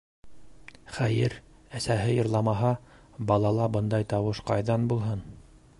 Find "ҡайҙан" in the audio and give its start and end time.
4.51-4.91